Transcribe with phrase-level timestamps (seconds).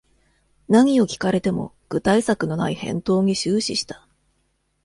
[0.67, 4.07] 何を聞かれても具体策のない返答に終始した